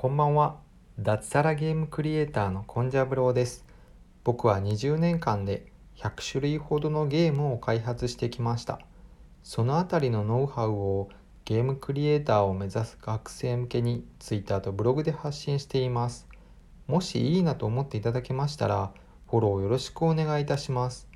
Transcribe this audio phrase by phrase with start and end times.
[0.00, 0.60] こんばんは。
[1.00, 3.64] 脱サラゲームクリエイターのコンジャブローです。
[4.22, 8.78] 僕は20年間で100種類ほどのゲームを開発してきました。
[9.42, 11.08] そのあたりのノウハウを
[11.44, 16.28] ゲームクリエイターを目指す学生向けに Twitter とブログで発信しています。
[16.86, 18.92] もしいいなと思っていただけましたら、
[19.28, 21.08] フォローよろしくお願いいたします。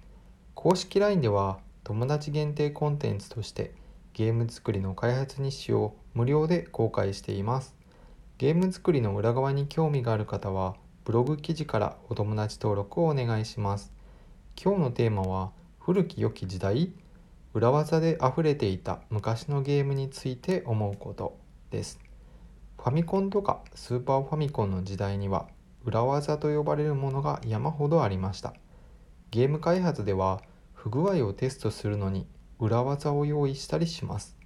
[0.55, 3.75] 公式 LINE では友達限定コンテンツとして
[4.13, 7.81] ゲーム作りの開発日誌を無料で公開しています。
[8.43, 13.93] ゲーム作りの裏側に興味がある方はブログ記事からお友達登録をお願いします。
[14.61, 16.91] 今日のテーマは古き良き時代
[17.55, 21.39] 裏技で溢れていた昔のゲームについて思うこと
[21.71, 22.01] です。
[22.79, 25.47] ファミコンとかスーパーファミコンの時代には
[25.85, 28.55] 裏技と呼ばれるものが山ほどありました。
[29.31, 30.43] ゲーム開発では
[30.75, 32.27] 不具合をテストするのに
[32.59, 34.37] 裏技を用意したりします。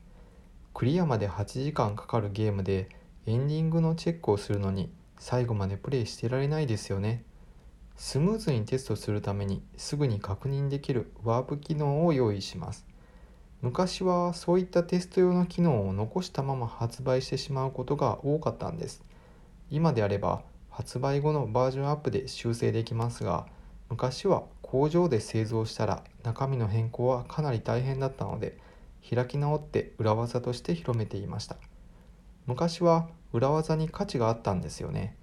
[0.74, 2.90] クリアまで8時間かかるゲームで
[3.26, 7.24] エンディングのチェックをするのに最後までプレイしてられないですよね。
[7.96, 12.86] スムーズにテストするためにすぐに確認できるワープ機能を用意します。
[13.62, 19.02] 昔はそういったテスト用の機能を残したまま発売してしまうことが多かったんです。
[19.70, 23.46] 今であれば発売後のバージョンアップで修正できますが
[23.88, 28.58] 昔は工場で製造したら中身の変更はかなり大変だったので
[29.08, 31.56] 開き直って裏技として広めていました
[32.46, 35.16] 昔は裏技に価値があったんですよね。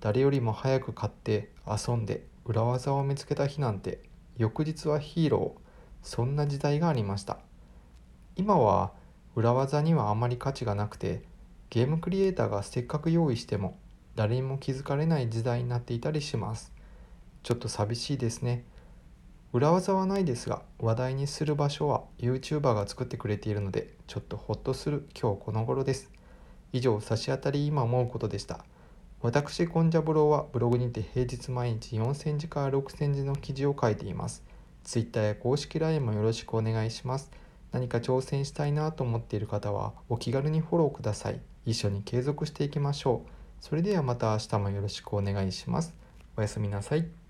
[0.00, 4.02] 誰よりも早く買って遊んで裏技を見つけた日なんて
[4.36, 5.60] 翌日はヒーロー
[6.02, 7.38] そんな時代がありました。
[8.36, 8.92] 今は
[9.36, 11.22] 裏技にはあまり価値がなくて
[11.70, 13.78] ゲームクリエイターがせっかく用意しても
[14.16, 16.72] 誰にも気づかれない時代になっていたりします。
[17.42, 18.64] ちょっと寂しいですね。
[19.52, 26.10] 裏技はないですが話題にする場所は YouTuber が作ってくれているのでちょっとホッとする今日この頃です。
[26.72, 28.64] 以上差し当たり今思うことでした。
[29.22, 34.42] 私コンジャブローはブログにて平日毎日4000字から6000字の記事を書いています。
[34.84, 37.30] Twitter や公式 LINE もよろしくお願いします。
[37.72, 41.40] 何か挑戦したいなと思っている方はお気軽にフォローください。
[41.66, 43.30] 一緒に継続していきましょう。
[43.60, 45.94] それではまた明日もよろしくお願いします。
[46.36, 47.10] おやすみなさい。